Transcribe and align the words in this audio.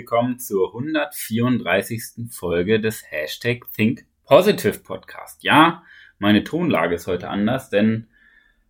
willkommen 0.00 0.38
zur 0.38 0.68
134. 0.68 2.30
Folge 2.30 2.80
des 2.80 3.04
Hashtag 3.10 3.70
Think 3.76 4.06
Positive 4.24 4.78
Podcast. 4.78 5.42
Ja, 5.42 5.82
meine 6.18 6.42
Tonlage 6.42 6.94
ist 6.94 7.06
heute 7.06 7.28
anders, 7.28 7.68
denn 7.68 8.08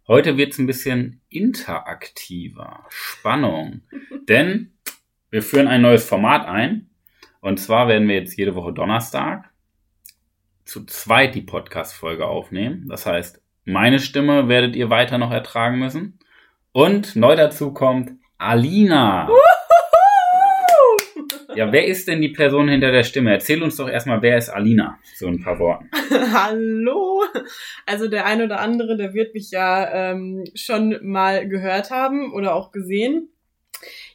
heute 0.09 0.37
wird 0.37 0.55
es 0.55 0.59
ein 0.59 0.67
bisschen 0.67 1.21
interaktiver. 1.29 2.85
Spannung. 2.89 3.83
denn 4.29 4.73
wir 5.31 5.41
führen 5.45 5.69
ein 5.69 5.83
neues 5.83 6.05
Format 6.05 6.49
ein. 6.49 6.91
Und 7.41 7.61
zwar 7.61 7.87
werden 7.87 8.09
wir 8.09 8.17
jetzt 8.17 8.37
jede 8.37 8.57
Woche 8.57 8.73
Donnerstag 8.73 9.53
zu 10.65 10.85
zweit 10.85 11.37
die 11.37 11.43
Podcast-Folge 11.43 12.27
aufnehmen. 12.27 12.89
Das 12.89 13.07
heißt, 13.07 13.41
meine 13.65 14.01
Stimme 14.01 14.49
werdet 14.49 14.75
ihr 14.75 14.91
weiter 14.91 15.17
noch 15.17 15.31
ertragen 15.31 15.79
müssen. 15.79 16.19
Und 16.73 17.15
neu 17.15 17.37
dazu 17.37 17.73
kommt 17.73 18.15
Alina. 18.37 19.29
Ja, 21.55 21.73
wer 21.73 21.87
ist 21.87 22.07
denn 22.07 22.21
die 22.21 22.29
Person 22.29 22.69
hinter 22.69 22.93
der 22.93 23.03
Stimme? 23.03 23.33
Erzähl 23.33 23.63
uns 23.63 23.77
doch 23.77 23.89
erstmal, 23.89 24.23
wer 24.23 24.39
ist 24.39 24.49
Alina? 24.51 24.99
So 25.17 25.27
ein 25.27 25.43
paar 25.43 25.59
Worten. 25.59 25.91
Hallo. 26.33 27.25
Also 27.87 28.09
der 28.09 28.27
eine 28.27 28.45
oder 28.45 28.61
andere, 28.61 28.97
der 28.97 29.15
wird 29.15 29.35
mich 29.35 29.51
ja 29.51 30.13
ähm, 30.13 30.45
schon 30.55 30.99
mal 31.03 31.49
gehört 31.49 31.91
haben 31.91 32.33
oder 32.33 32.55
auch 32.55 32.71
gesehen. 32.73 33.31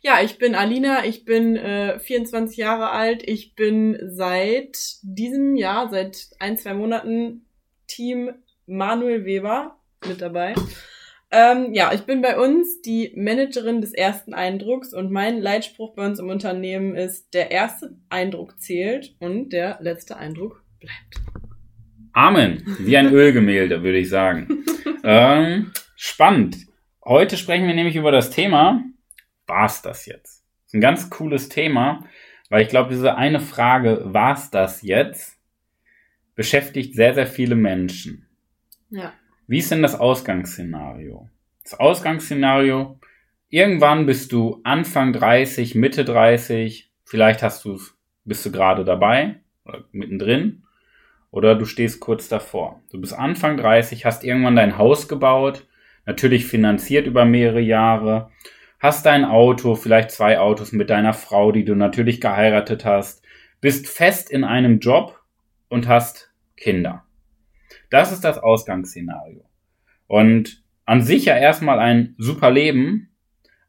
Ja, 0.02 0.22
ich 0.24 0.38
bin 0.38 0.56
Alina, 0.56 1.06
ich 1.06 1.26
bin 1.26 1.56
äh, 1.56 2.00
24 2.00 2.58
Jahre 2.58 2.92
alt, 2.92 3.24
ich 3.28 3.56
bin 3.56 3.98
seit 4.04 4.78
diesem 5.02 5.56
Jahr, 5.56 5.90
seit 5.90 6.28
ein, 6.40 6.58
zwei 6.58 6.74
Monaten 6.74 7.46
Team 7.88 8.32
Manuel 8.68 9.26
Weber 9.26 9.78
mit 10.08 10.22
dabei. 10.22 10.54
Ähm, 11.38 11.74
ja, 11.74 11.92
ich 11.92 12.04
bin 12.04 12.22
bei 12.22 12.40
uns 12.40 12.82
die 12.82 13.12
Managerin 13.18 13.82
des 13.82 13.94
ersten 13.94 14.34
Eindrucks 14.34 14.94
und 14.94 15.12
mein 15.12 15.42
Leitspruch 15.42 15.94
bei 15.94 16.06
uns 16.06 16.18
im 16.18 16.30
Unternehmen 16.30 16.96
ist, 16.96 17.34
der 17.34 17.52
erste 17.52 17.98
Eindruck 18.08 18.58
zählt 18.62 19.18
und 19.20 19.50
der 19.50 19.78
letzte 19.82 20.16
Eindruck 20.16 20.64
bleibt. 20.80 21.22
Amen. 22.14 22.64
Wie 22.80 22.96
ein 22.96 23.12
Ölgemälde, 23.12 23.84
würde 23.84 23.98
ich 23.98 24.08
sagen. 24.08 24.64
ähm, 25.04 25.74
spannend. 25.98 26.56
Heute 27.04 27.36
sprechen 27.36 27.68
wir 27.68 27.76
nämlich 27.76 27.98
über 27.98 28.14
das 28.14 28.30
Thema, 28.30 28.86
war's 29.46 29.82
das 29.82 30.06
jetzt? 30.06 30.46
Das 30.46 30.68
ist 30.68 30.74
ein 30.76 30.82
ganz 30.82 31.10
cooles 31.10 31.50
Thema, 31.50 32.06
weil 32.50 32.62
ich 32.62 32.70
glaube, 32.70 32.92
diese 32.92 33.18
eine 33.18 33.42
Frage, 33.42 34.02
war's 34.06 34.52
das 34.52 34.84
jetzt, 34.84 35.38
beschäftigt 36.34 36.96
sehr, 36.96 37.14
sehr 37.14 37.28
viele 37.28 37.56
Menschen. 37.56 38.26
Ja. 38.90 39.12
Wie 39.48 39.60
ist 39.60 39.70
denn 39.70 39.84
das 39.84 40.00
Ausgangsszenario? 40.00 41.30
Das 41.64 41.80
Ausgangsszenario, 41.80 43.00
irgendwann 43.50 44.08
bist 44.08 44.32
du 44.32 44.60
Anfang 44.64 45.14
30, 45.14 45.76
Mitte 45.76 46.04
30, 46.04 46.92
vielleicht 47.04 47.44
hast 47.44 47.64
du 47.64 47.80
bist 48.24 48.44
du 48.44 48.52
gerade 48.52 48.84
dabei 48.84 49.36
oder 49.64 49.86
mittendrin 49.92 50.64
oder 51.30 51.56
du 51.56 51.66
stehst 51.66 52.00
kurz 52.00 52.28
davor. 52.28 52.82
Du 52.92 53.00
bist 53.00 53.14
Anfang 53.14 53.58
30, 53.58 54.04
hast 54.06 54.24
irgendwann 54.24 54.56
dein 54.56 54.80
Haus 54.80 55.08
gebaut, 55.08 55.68
natürlich 56.08 56.46
finanziert 56.48 57.06
über 57.06 57.24
mehrere 57.24 57.62
Jahre, 57.62 58.32
hast 58.80 59.06
dein 59.06 59.26
Auto, 59.26 59.76
vielleicht 59.76 60.10
zwei 60.10 60.40
Autos 60.40 60.72
mit 60.72 60.90
deiner 60.90 61.14
Frau, 61.14 61.52
die 61.52 61.66
du 61.66 61.76
natürlich 61.76 62.20
geheiratet 62.20 62.84
hast, 62.84 63.24
bist 63.62 63.88
fest 63.88 64.32
in 64.32 64.44
einem 64.44 64.80
Job 64.80 65.22
und 65.70 65.88
hast 65.88 66.34
Kinder. 66.58 67.05
Das 67.96 68.12
ist 68.12 68.26
das 68.26 68.38
Ausgangsszenario. 68.38 69.46
Und 70.08 70.66
an 70.84 71.02
sich 71.02 71.24
ja 71.24 71.38
erstmal 71.38 71.80
ein 71.80 72.14
super 72.18 72.52
Leben, 72.52 73.16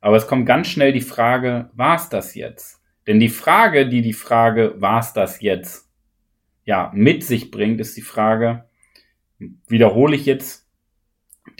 aber 0.00 0.16
es 0.16 0.26
kommt 0.26 0.47
ganz 0.47 0.66
schnell 0.66 0.92
die 0.92 1.00
Frage, 1.00 1.70
war 1.75 1.94
es 1.94 2.09
das 2.09 2.34
jetzt? 2.34 2.82
Denn 3.06 3.20
die 3.20 3.28
Frage, 3.28 3.88
die 3.88 4.03
die 4.03 4.12
Frage, 4.12 4.75
war 4.78 4.98
es 4.98 5.12
das 5.12 5.42
jetzt, 5.42 5.88
ja, 6.65 6.91
mit 6.92 7.22
sich 7.22 7.53
bringt, 7.53 7.78
ist 7.78 7.97
die 7.97 8.03
Frage, 8.03 8.65
wiederhole 9.69 10.16
ich 10.16 10.26
jetzt 10.26 10.69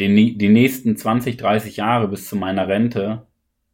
den, 0.00 0.16
die 0.16 0.49
nächsten 0.49 0.97
20, 0.97 1.37
30 1.37 1.76
Jahre 1.76 2.09
bis 2.09 2.28
zu 2.28 2.34
meiner 2.34 2.66
Rente 2.66 3.28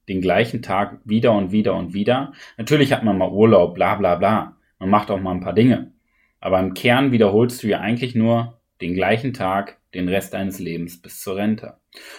den 0.07 0.21
gleichen 0.21 0.61
Tag 0.61 1.01
wieder 1.07 1.33
und 1.33 1.51
wieder 1.51 1.77
und 1.77 1.95
wieder? 1.95 2.35
Natürlich 2.59 2.93
hat 2.93 3.05
man 3.05 3.17
mal 3.17 3.31
Urlaub, 3.31 3.75
bla 3.75 3.95
bla 3.95 4.17
bla. 4.17 4.59
Man 4.79 4.91
macht 4.91 5.11
auch 5.11 5.19
mal 5.19 5.33
ein 5.33 5.41
paar 5.41 5.55
Dinge. 5.55 5.95
Aber 6.41 6.61
im 6.61 6.75
Kern 6.75 7.11
wiederholst 7.11 7.63
du 7.63 7.69
ja 7.69 7.81
eigentlich 7.81 8.15
nur 8.15 8.59
den 8.81 8.95
gleichen 8.95 9.33
Tag, 9.33 9.79
den 9.95 10.09
Rest 10.09 10.35
deines 10.35 10.59
Lebens 10.59 11.01
bis 11.01 11.21
zur 11.21 11.37
Rente. 11.37 11.77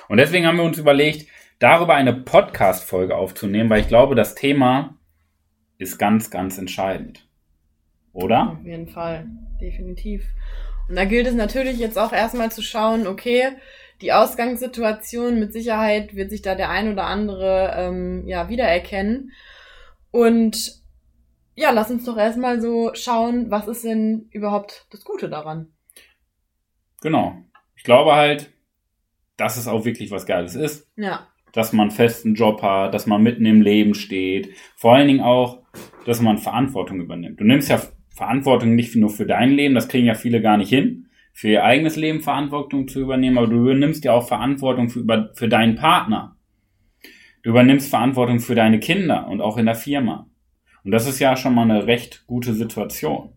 Und 0.07 0.17
deswegen 0.17 0.45
haben 0.45 0.57
wir 0.57 0.63
uns 0.63 0.77
überlegt, 0.77 1.27
darüber 1.59 1.95
eine 1.95 2.13
Podcast-Folge 2.13 3.15
aufzunehmen, 3.15 3.69
weil 3.69 3.81
ich 3.81 3.87
glaube, 3.87 4.15
das 4.15 4.35
Thema 4.35 4.97
ist 5.77 5.97
ganz, 5.97 6.29
ganz 6.29 6.57
entscheidend. 6.57 7.27
Oder? 8.13 8.57
Auf 8.59 8.65
jeden 8.65 8.87
Fall, 8.87 9.27
definitiv. 9.59 10.25
Und 10.87 10.95
da 10.95 11.05
gilt 11.05 11.27
es 11.27 11.33
natürlich 11.33 11.79
jetzt 11.79 11.97
auch 11.97 12.13
erstmal 12.13 12.51
zu 12.51 12.61
schauen, 12.61 13.07
okay, 13.07 13.53
die 14.01 14.11
Ausgangssituation 14.11 15.39
mit 15.39 15.53
Sicherheit 15.53 16.15
wird 16.15 16.29
sich 16.29 16.41
da 16.41 16.55
der 16.55 16.69
ein 16.69 16.91
oder 16.91 17.05
andere 17.05 17.73
ähm, 17.75 18.27
ja 18.27 18.49
wiedererkennen. 18.49 19.31
Und 20.11 20.81
ja, 21.55 21.71
lass 21.71 21.89
uns 21.89 22.05
doch 22.05 22.17
erstmal 22.17 22.61
so 22.61 22.91
schauen, 22.93 23.49
was 23.49 23.67
ist 23.67 23.83
denn 23.83 24.27
überhaupt 24.31 24.87
das 24.91 25.03
Gute 25.05 25.29
daran? 25.29 25.71
Genau. 27.03 27.37
Ich 27.75 27.83
glaube 27.83 28.13
halt, 28.13 28.51
dass 29.37 29.57
es 29.57 29.67
auch 29.67 29.85
wirklich 29.85 30.09
was 30.09 30.25
Geiles 30.25 30.55
ist. 30.55 30.89
Ja. 30.95 31.27
Dass 31.51 31.73
man 31.73 31.89
einen 31.89 31.95
festen 31.95 32.33
Job 32.33 32.63
hat, 32.63 32.93
dass 32.93 33.05
man 33.05 33.21
mitten 33.21 33.45
im 33.45 33.61
Leben 33.61 33.93
steht. 33.93 34.55
Vor 34.75 34.95
allen 34.95 35.07
Dingen 35.07 35.21
auch, 35.21 35.61
dass 36.05 36.21
man 36.21 36.37
Verantwortung 36.37 36.99
übernimmt. 36.99 37.39
Du 37.39 37.43
nimmst 37.43 37.69
ja 37.69 37.81
Verantwortung 38.09 38.75
nicht 38.75 38.95
nur 38.95 39.09
für 39.09 39.25
dein 39.25 39.51
Leben, 39.51 39.75
das 39.75 39.87
kriegen 39.87 40.07
ja 40.07 40.13
viele 40.13 40.41
gar 40.41 40.57
nicht 40.57 40.69
hin, 40.69 41.07
für 41.33 41.49
ihr 41.49 41.63
eigenes 41.63 41.95
Leben 41.95 42.21
Verantwortung 42.21 42.87
zu 42.87 43.01
übernehmen, 43.01 43.37
aber 43.37 43.47
du 43.47 43.57
übernimmst 43.57 44.05
ja 44.05 44.13
auch 44.13 44.27
Verantwortung 44.27 44.89
für, 44.89 45.31
für 45.33 45.49
deinen 45.49 45.75
Partner. 45.75 46.37
Du 47.41 47.49
übernimmst 47.49 47.89
Verantwortung 47.89 48.39
für 48.39 48.55
deine 48.55 48.79
Kinder 48.79 49.27
und 49.27 49.41
auch 49.41 49.57
in 49.57 49.65
der 49.65 49.75
Firma. 49.75 50.29
Und 50.83 50.91
das 50.91 51.07
ist 51.07 51.19
ja 51.19 51.35
schon 51.35 51.55
mal 51.55 51.69
eine 51.69 51.87
recht 51.87 52.25
gute 52.27 52.53
Situation. 52.53 53.32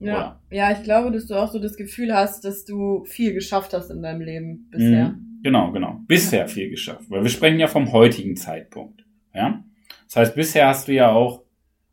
Ja. 0.00 0.40
ja, 0.50 0.72
ich 0.72 0.82
glaube, 0.82 1.10
dass 1.12 1.26
du 1.26 1.34
auch 1.34 1.52
so 1.52 1.58
das 1.58 1.76
Gefühl 1.76 2.14
hast, 2.14 2.44
dass 2.44 2.64
du 2.64 3.04
viel 3.04 3.34
geschafft 3.34 3.74
hast 3.74 3.90
in 3.90 4.02
deinem 4.02 4.22
Leben 4.22 4.68
bisher. 4.70 5.10
Mhm. 5.10 5.40
Genau, 5.42 5.72
genau. 5.72 6.00
Bisher 6.06 6.48
viel 6.48 6.70
geschafft. 6.70 7.10
Weil 7.10 7.22
wir 7.22 7.30
sprechen 7.30 7.60
ja 7.60 7.68
vom 7.68 7.92
heutigen 7.92 8.36
Zeitpunkt. 8.36 9.04
Ja? 9.34 9.62
Das 10.06 10.16
heißt, 10.16 10.34
bisher 10.34 10.68
hast 10.68 10.88
du 10.88 10.92
ja 10.92 11.10
auch 11.10 11.42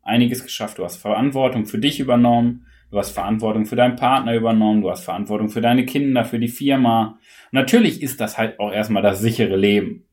einiges 0.02 0.42
geschafft. 0.42 0.78
Du 0.78 0.84
hast 0.84 0.96
Verantwortung 0.96 1.66
für 1.66 1.78
dich 1.78 2.00
übernommen. 2.00 2.66
Du 2.90 2.98
hast 2.98 3.10
Verantwortung 3.10 3.66
für 3.66 3.76
deinen 3.76 3.96
Partner 3.96 4.34
übernommen. 4.34 4.80
Du 4.80 4.90
hast 4.90 5.04
Verantwortung 5.04 5.50
für 5.50 5.60
deine 5.60 5.84
Kinder, 5.84 6.24
für 6.24 6.38
die 6.38 6.48
Firma. 6.48 7.18
Und 7.52 7.60
natürlich 7.60 8.02
ist 8.02 8.20
das 8.20 8.38
halt 8.38 8.58
auch 8.58 8.72
erstmal 8.72 9.02
das 9.02 9.20
sichere 9.20 9.56
Leben. 9.56 10.06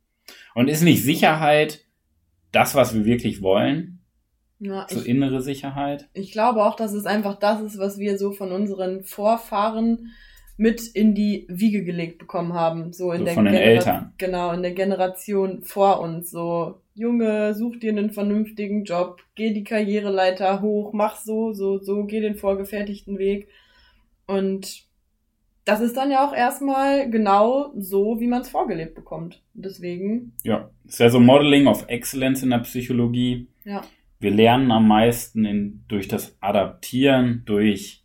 Und 0.54 0.70
ist 0.70 0.82
nicht 0.82 1.02
Sicherheit 1.02 1.86
das, 2.52 2.76
was 2.76 2.94
wir 2.94 3.06
wirklich 3.06 3.42
wollen? 3.42 3.95
Ja, 4.60 4.88
so 4.90 5.02
ich, 5.02 5.08
innere 5.08 5.42
Sicherheit. 5.42 6.08
Ich 6.14 6.32
glaube 6.32 6.64
auch, 6.64 6.76
dass 6.76 6.94
es 6.94 7.06
einfach 7.06 7.36
das 7.36 7.62
ist, 7.62 7.78
was 7.78 7.98
wir 7.98 8.18
so 8.18 8.32
von 8.32 8.52
unseren 8.52 9.04
Vorfahren 9.04 10.12
mit 10.58 10.82
in 10.94 11.14
die 11.14 11.46
Wiege 11.50 11.84
gelegt 11.84 12.18
bekommen 12.20 12.54
haben. 12.54 12.94
So 12.94 13.12
in 13.12 13.20
so 13.20 13.26
der 13.26 13.34
von 13.34 13.46
den 13.46 13.56
Eltern. 13.56 14.14
Genau, 14.18 14.54
in 14.54 14.62
der 14.62 14.72
Generation 14.72 15.64
vor 15.64 16.00
uns. 16.00 16.32
So, 16.32 16.80
Junge, 16.94 17.54
such 17.54 17.80
dir 17.80 17.92
einen 17.92 18.12
vernünftigen 18.12 18.86
Job, 18.86 19.22
geh 19.36 19.52
die 19.52 19.66
Karriereleiter 19.66 20.62
hoch, 20.62 20.94
mach 20.94 21.18
so, 21.18 21.52
so, 21.52 21.80
so, 21.80 22.06
geh 22.06 22.22
den 22.22 22.36
vorgefertigten 22.36 23.18
Weg. 23.18 23.50
Und 24.28 24.86
das 25.66 25.82
ist 25.82 25.98
dann 25.98 26.12
ja 26.12 26.26
auch 26.26 26.34
erstmal 26.34 27.10
genau 27.10 27.74
so, 27.76 28.22
wie 28.22 28.28
man 28.28 28.42
es 28.42 28.50
vorgelebt 28.50 28.96
bekommt. 28.96 29.42
Deswegen. 29.54 30.34
Ja, 30.44 30.70
ist 30.86 31.00
ja 31.00 31.10
so 31.10 31.20
Modeling 31.20 31.68
of 31.68 31.86
Excellence 31.88 32.44
in 32.44 32.52
der 32.52 32.60
Psychologie. 32.60 33.48
Ja 33.66 33.84
wir 34.26 34.32
lernen 34.32 34.72
am 34.72 34.88
meisten 34.88 35.46
in, 35.46 35.84
durch 35.88 36.08
das 36.08 36.36
Adaptieren, 36.42 37.44
durch, 37.46 38.04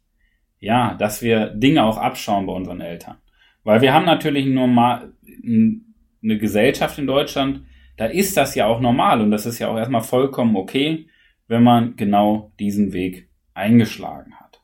ja, 0.58 0.92
dass 0.94 1.22
wir 1.22 1.46
Dinge 1.46 1.82
auch 1.82 1.96
abschauen 1.96 2.44
bei 2.44 2.52
unseren 2.52 2.82
Eltern. 2.82 3.16
Weil 3.64 3.80
wir 3.80 3.94
haben 3.94 4.04
natürlich 4.04 4.44
nur 4.44 4.66
mal 4.66 5.14
eine 5.42 6.38
Gesellschaft 6.38 6.98
in 6.98 7.06
Deutschland, 7.06 7.62
da 7.96 8.04
ist 8.04 8.36
das 8.36 8.54
ja 8.54 8.66
auch 8.66 8.80
normal 8.80 9.22
und 9.22 9.30
das 9.30 9.46
ist 9.46 9.60
ja 9.60 9.68
auch 9.68 9.78
erstmal 9.78 10.02
vollkommen 10.02 10.56
okay, 10.56 11.06
wenn 11.48 11.62
man 11.62 11.96
genau 11.96 12.52
diesen 12.60 12.92
Weg 12.92 13.30
eingeschlagen 13.54 14.34
hat. 14.38 14.60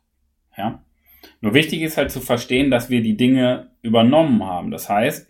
Ja? 0.58 0.84
Nur 1.40 1.54
wichtig 1.54 1.80
ist 1.80 1.96
halt 1.96 2.10
zu 2.10 2.20
verstehen, 2.20 2.70
dass 2.70 2.90
wir 2.90 3.00
die 3.00 3.16
Dinge 3.16 3.70
übernommen 3.80 4.44
haben. 4.44 4.70
Das 4.70 4.90
heißt, 4.90 5.26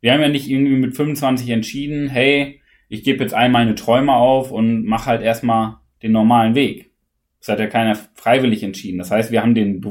wir 0.00 0.12
haben 0.12 0.22
ja 0.22 0.28
nicht 0.28 0.50
irgendwie 0.50 0.76
mit 0.76 0.96
25 0.96 1.50
entschieden, 1.50 2.08
hey, 2.08 2.61
ich 2.92 3.04
gebe 3.04 3.24
jetzt 3.24 3.32
all 3.32 3.48
meine 3.48 3.74
Träume 3.74 4.12
auf 4.12 4.50
und 4.50 4.84
mache 4.84 5.06
halt 5.06 5.22
erstmal 5.22 5.78
den 6.02 6.12
normalen 6.12 6.54
Weg. 6.54 6.92
Das 7.38 7.48
hat 7.48 7.58
ja 7.58 7.66
keiner 7.66 7.94
freiwillig 7.94 8.62
entschieden. 8.62 8.98
Das 8.98 9.10
heißt, 9.10 9.32
wir 9.32 9.40
haben 9.40 9.54
den 9.54 9.82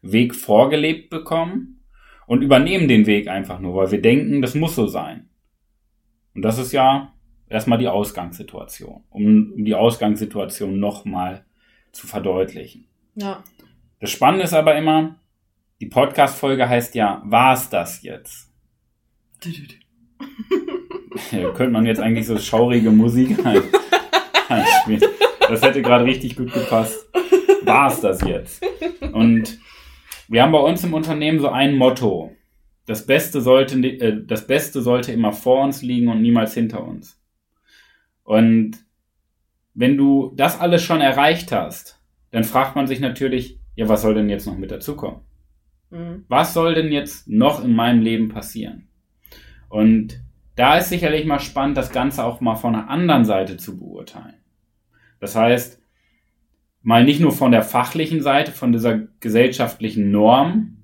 Weg 0.00 0.34
vorgelebt 0.34 1.10
bekommen 1.10 1.84
und 2.26 2.40
übernehmen 2.40 2.88
den 2.88 3.04
Weg 3.04 3.28
einfach 3.28 3.60
nur, 3.60 3.74
weil 3.74 3.90
wir 3.90 4.00
denken, 4.00 4.40
das 4.40 4.54
muss 4.54 4.74
so 4.74 4.86
sein. 4.86 5.28
Und 6.34 6.40
das 6.46 6.56
ist 6.56 6.72
ja 6.72 7.12
erstmal 7.46 7.76
die 7.78 7.88
Ausgangssituation, 7.88 9.04
um, 9.10 9.62
die 9.62 9.74
Ausgangssituation 9.74 10.80
nochmal 10.80 11.44
zu 11.92 12.06
verdeutlichen. 12.06 12.86
Ja. 13.16 13.44
Das 14.00 14.10
Spannende 14.10 14.44
ist 14.44 14.54
aber 14.54 14.76
immer, 14.78 15.16
die 15.82 15.86
Podcast-Folge 15.86 16.66
heißt 16.66 16.94
ja, 16.94 17.20
war's 17.26 17.68
das 17.68 18.02
jetzt? 18.02 18.50
ja, 21.30 21.50
könnte 21.50 21.72
man 21.72 21.86
jetzt 21.86 22.00
eigentlich 22.00 22.26
so 22.26 22.38
schaurige 22.38 22.90
Musik 22.90 23.36
einspielen. 24.48 25.02
Das 25.48 25.62
hätte 25.62 25.82
gerade 25.82 26.04
richtig 26.04 26.36
gut 26.36 26.52
gepasst. 26.52 27.08
War's 27.62 28.00
das 28.00 28.20
jetzt? 28.22 28.64
Und 29.12 29.58
wir 30.28 30.42
haben 30.42 30.52
bei 30.52 30.58
uns 30.58 30.82
im 30.84 30.94
Unternehmen 30.94 31.40
so 31.40 31.48
ein 31.48 31.76
Motto. 31.76 32.32
Das 32.86 33.06
Beste 33.06 33.40
sollte, 33.40 33.78
äh, 33.78 34.24
das 34.24 34.46
Beste 34.46 34.80
sollte 34.80 35.12
immer 35.12 35.32
vor 35.32 35.64
uns 35.64 35.82
liegen 35.82 36.08
und 36.08 36.22
niemals 36.22 36.54
hinter 36.54 36.84
uns. 36.84 37.20
Und 38.22 38.78
wenn 39.74 39.96
du 39.96 40.32
das 40.36 40.58
alles 40.58 40.82
schon 40.82 41.00
erreicht 41.00 41.52
hast, 41.52 42.00
dann 42.30 42.44
fragt 42.44 42.76
man 42.76 42.86
sich 42.86 43.00
natürlich, 43.00 43.58
ja, 43.74 43.88
was 43.88 44.02
soll 44.02 44.14
denn 44.14 44.28
jetzt 44.28 44.46
noch 44.46 44.56
mit 44.56 44.70
dazukommen? 44.70 45.20
Mhm. 45.90 46.24
Was 46.28 46.54
soll 46.54 46.74
denn 46.74 46.92
jetzt 46.92 47.28
noch 47.28 47.62
in 47.62 47.74
meinem 47.74 48.02
Leben 48.02 48.28
passieren? 48.28 48.88
Und 49.68 50.20
da 50.56 50.78
ist 50.78 50.88
sicherlich 50.88 51.26
mal 51.26 51.38
spannend, 51.38 51.76
das 51.76 51.92
Ganze 51.92 52.24
auch 52.24 52.40
mal 52.40 52.56
von 52.56 52.74
einer 52.74 52.88
anderen 52.88 53.24
Seite 53.24 53.56
zu 53.56 53.78
beurteilen. 53.78 54.34
Das 55.20 55.36
heißt, 55.36 55.80
mal 56.82 57.04
nicht 57.04 57.20
nur 57.20 57.32
von 57.32 57.52
der 57.52 57.62
fachlichen 57.62 58.22
Seite, 58.22 58.52
von 58.52 58.72
dieser 58.72 58.98
gesellschaftlichen 59.20 60.10
Norm 60.10 60.78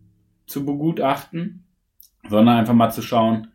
zu 0.46 0.64
begutachten, 0.66 1.64
sondern 2.28 2.58
einfach 2.58 2.74
mal 2.74 2.90
zu 2.90 3.02
schauen, 3.02 3.48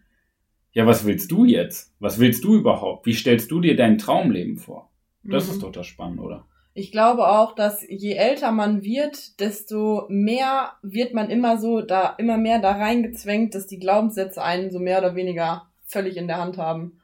ja, 0.71 0.85
was 0.85 1.05
willst 1.05 1.31
du 1.31 1.45
jetzt? 1.45 1.95
Was 1.99 2.19
willst 2.19 2.43
du 2.43 2.55
überhaupt? 2.55 3.05
Wie 3.05 3.13
stellst 3.13 3.49
du 3.49 3.61
dir 3.61 3.75
dein 3.75 3.97
Traumleben 3.97 4.57
vor? 4.57 4.91
Das 5.23 5.47
mhm. 5.47 5.53
ist 5.53 5.63
doch 5.63 5.71
das 5.71 5.87
Spannende, 5.87 6.23
oder? 6.23 6.45
Ich 6.73 6.91
glaube 6.91 7.27
auch, 7.27 7.55
dass 7.55 7.83
je 7.89 8.13
älter 8.13 8.51
man 8.51 8.83
wird, 8.83 9.39
desto 9.39 10.05
mehr 10.09 10.73
wird 10.83 11.15
man 11.15 11.31
immer 11.31 11.57
so 11.57 11.81
da, 11.81 12.13
immer 12.19 12.37
mehr 12.37 12.59
da 12.59 12.73
reingezwängt, 12.73 13.55
dass 13.55 13.65
die 13.65 13.79
Glaubenssätze 13.79 14.43
einen 14.43 14.69
so 14.69 14.77
mehr 14.77 14.99
oder 14.99 15.15
weniger 15.15 15.67
völlig 15.87 16.17
in 16.17 16.27
der 16.27 16.37
Hand 16.37 16.57
haben. 16.57 16.99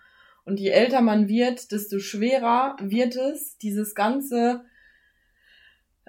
Und 0.45 0.59
je 0.59 0.69
älter 0.69 1.01
man 1.01 1.27
wird, 1.27 1.71
desto 1.71 1.99
schwerer 1.99 2.75
wird 2.79 3.15
es, 3.15 3.57
dieses 3.57 3.95
ganze 3.95 4.61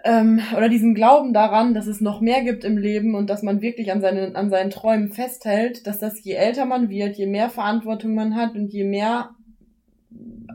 ähm, 0.03 0.41
oder 0.57 0.69
diesen 0.69 0.95
Glauben 0.95 1.33
daran, 1.33 1.73
dass 1.73 1.87
es 1.87 2.01
noch 2.01 2.21
mehr 2.21 2.43
gibt 2.43 2.65
im 2.65 2.77
Leben 2.77 3.15
und 3.15 3.31
dass 3.31 3.43
man 3.43 3.63
wirklich 3.63 3.93
an 3.93 4.01
seinen, 4.01 4.37
an 4.37 4.51
seinen 4.51 4.71
Träumen 4.71 5.13
festhält, 5.13 5.87
dass 5.87 5.99
das 5.99 6.23
je 6.23 6.35
älter 6.35 6.67
man 6.67 6.91
wird, 6.91 7.17
je 7.17 7.27
mehr 7.27 7.49
Verantwortung 7.49 8.15
man 8.15 8.37
hat 8.37 8.55
und 8.55 8.73
je 8.73 8.85
mehr 8.85 9.31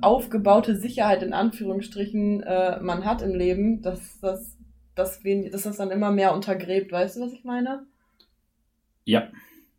aufgebaute 0.02 0.78
Sicherheit 0.78 1.24
in 1.24 1.34
Anführungsstrichen 1.34 2.44
äh, 2.44 2.80
man 2.82 3.06
hat 3.06 3.22
im 3.22 3.34
Leben, 3.34 3.82
dass 3.82 4.20
das, 4.20 4.58
dass, 4.96 5.22
dass 5.24 5.64
das 5.64 5.78
dann 5.78 5.92
immer 5.92 6.12
mehr 6.12 6.34
untergräbt. 6.34 6.92
Weißt 6.92 7.18
du, 7.18 7.22
was 7.22 7.34
ich 7.34 7.44
meine? 7.44 7.86
Ja, 9.06 9.30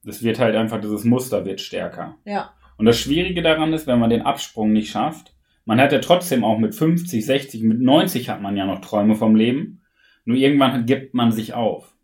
das 0.04 0.22
wird 0.22 0.38
halt 0.38 0.56
einfach, 0.56 0.80
dieses 0.80 1.04
Muster 1.04 1.44
wird 1.44 1.60
stärker. 1.60 2.16
Ja. 2.24 2.52
Und 2.76 2.86
das 2.86 2.98
Schwierige 2.98 3.42
daran 3.42 3.72
ist, 3.72 3.86
wenn 3.86 3.98
man 3.98 4.10
den 4.10 4.22
Absprung 4.22 4.72
nicht 4.72 4.90
schafft, 4.90 5.34
man 5.64 5.80
hat 5.80 5.92
ja 5.92 5.98
trotzdem 5.98 6.42
auch 6.42 6.58
mit 6.58 6.74
50, 6.74 7.24
60, 7.24 7.62
mit 7.62 7.80
90 7.80 8.28
hat 8.28 8.40
man 8.40 8.56
ja 8.56 8.66
noch 8.66 8.80
Träume 8.80 9.14
vom 9.14 9.36
Leben. 9.36 9.82
Nur 10.24 10.36
irgendwann 10.36 10.86
gibt 10.86 11.14
man 11.14 11.32
sich 11.32 11.54
auf. 11.54 11.94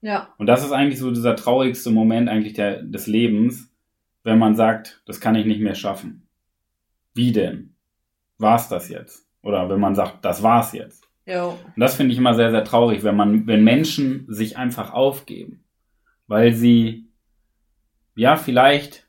Ja. 0.00 0.34
Und 0.38 0.46
das 0.46 0.64
ist 0.64 0.72
eigentlich 0.72 0.98
so 0.98 1.10
dieser 1.10 1.36
traurigste 1.36 1.90
Moment 1.90 2.28
eigentlich 2.28 2.52
der, 2.52 2.82
des 2.82 3.06
Lebens, 3.06 3.72
wenn 4.24 4.38
man 4.38 4.54
sagt, 4.54 5.02
das 5.06 5.20
kann 5.20 5.36
ich 5.36 5.46
nicht 5.46 5.60
mehr 5.60 5.74
schaffen. 5.74 6.26
Wie 7.14 7.32
denn? 7.32 7.74
War's 8.38 8.68
das 8.68 8.88
jetzt? 8.88 9.26
Oder 9.42 9.68
wenn 9.70 9.80
man 9.80 9.94
sagt, 9.94 10.24
das 10.24 10.42
war's 10.42 10.72
jetzt. 10.72 11.08
Jo. 11.24 11.58
Und 11.74 11.80
das 11.80 11.94
finde 11.94 12.12
ich 12.12 12.18
immer 12.18 12.34
sehr, 12.34 12.50
sehr 12.50 12.64
traurig, 12.64 13.02
wenn 13.02 13.16
man, 13.16 13.46
wenn 13.46 13.64
Menschen 13.64 14.26
sich 14.28 14.56
einfach 14.56 14.92
aufgeben. 14.92 15.64
Weil 16.26 16.52
sie, 16.52 17.05
ja, 18.16 18.36
vielleicht 18.36 19.06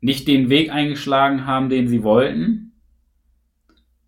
nicht 0.00 0.26
den 0.26 0.48
Weg 0.48 0.72
eingeschlagen 0.72 1.46
haben, 1.46 1.68
den 1.68 1.86
sie 1.86 2.02
wollten, 2.02 2.72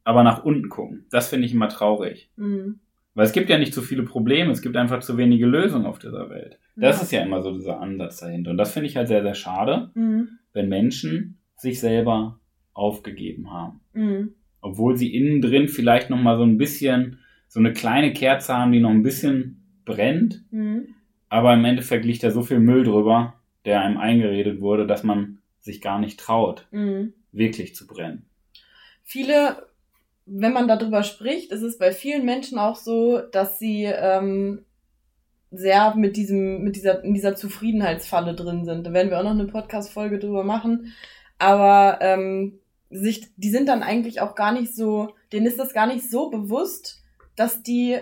aber 0.04 0.24
nach 0.24 0.42
unten 0.42 0.68
gucken. 0.68 1.06
Das 1.10 1.28
finde 1.28 1.46
ich 1.46 1.52
immer 1.52 1.68
traurig. 1.68 2.30
Mhm. 2.36 2.80
Weil 3.14 3.26
es 3.26 3.32
gibt 3.32 3.50
ja 3.50 3.58
nicht 3.58 3.74
so 3.74 3.82
viele 3.82 4.04
Probleme, 4.04 4.50
es 4.50 4.62
gibt 4.62 4.76
einfach 4.76 5.00
zu 5.00 5.18
wenige 5.18 5.46
Lösungen 5.46 5.84
auf 5.84 5.98
dieser 5.98 6.30
Welt. 6.30 6.58
Das 6.76 6.96
ja. 6.96 7.02
ist 7.02 7.12
ja 7.12 7.22
immer 7.22 7.42
so 7.42 7.52
dieser 7.52 7.78
Ansatz 7.78 8.20
dahinter. 8.20 8.50
Und 8.50 8.56
das 8.56 8.72
finde 8.72 8.88
ich 8.88 8.96
halt 8.96 9.08
sehr, 9.08 9.22
sehr 9.22 9.34
schade, 9.34 9.90
mhm. 9.94 10.38
wenn 10.54 10.70
Menschen 10.70 11.38
sich 11.56 11.78
selber 11.78 12.40
aufgegeben 12.72 13.52
haben. 13.52 13.80
Mhm. 13.92 14.34
Obwohl 14.62 14.96
sie 14.96 15.14
innen 15.14 15.42
drin 15.42 15.68
vielleicht 15.68 16.08
noch 16.08 16.20
mal 16.20 16.38
so 16.38 16.44
ein 16.44 16.56
bisschen, 16.56 17.18
so 17.48 17.60
eine 17.60 17.74
kleine 17.74 18.14
Kerze 18.14 18.56
haben, 18.56 18.72
die 18.72 18.80
noch 18.80 18.90
ein 18.90 19.02
bisschen 19.02 19.62
brennt. 19.84 20.42
Mhm. 20.50 20.86
Aber 21.28 21.52
im 21.52 21.64
Endeffekt 21.66 22.06
liegt 22.06 22.22
da 22.22 22.30
so 22.30 22.42
viel 22.42 22.60
Müll 22.60 22.84
drüber, 22.84 23.34
der 23.64 23.80
einem 23.80 23.98
eingeredet 23.98 24.60
wurde, 24.60 24.86
dass 24.86 25.02
man 25.02 25.38
sich 25.60 25.80
gar 25.80 25.98
nicht 25.98 26.18
traut, 26.18 26.66
mhm. 26.70 27.14
wirklich 27.30 27.74
zu 27.74 27.86
brennen. 27.86 28.26
Viele, 29.02 29.66
wenn 30.26 30.52
man 30.52 30.68
darüber 30.68 31.02
spricht, 31.02 31.52
ist 31.52 31.62
es 31.62 31.78
bei 31.78 31.92
vielen 31.92 32.24
Menschen 32.24 32.58
auch 32.58 32.76
so, 32.76 33.18
dass 33.18 33.58
sie 33.58 33.84
ähm, 33.84 34.64
sehr 35.50 35.94
mit 35.94 36.16
diesem, 36.16 36.62
mit 36.62 36.76
dieser, 36.76 37.04
in 37.04 37.14
dieser 37.14 37.36
Zufriedenheitsfalle 37.36 38.34
drin 38.34 38.64
sind. 38.64 38.86
Da 38.86 38.92
werden 38.92 39.10
wir 39.10 39.18
auch 39.18 39.24
noch 39.24 39.30
eine 39.30 39.46
Podcast-Folge 39.46 40.18
drüber 40.18 40.44
machen. 40.44 40.92
Aber 41.38 41.98
ähm, 42.00 42.58
sich, 42.90 43.28
die 43.36 43.50
sind 43.50 43.68
dann 43.68 43.82
eigentlich 43.82 44.20
auch 44.20 44.34
gar 44.34 44.52
nicht 44.52 44.74
so, 44.74 45.14
denen 45.32 45.46
ist 45.46 45.58
das 45.58 45.72
gar 45.72 45.86
nicht 45.86 46.10
so 46.10 46.30
bewusst, 46.30 47.02
dass 47.36 47.62
die 47.62 47.98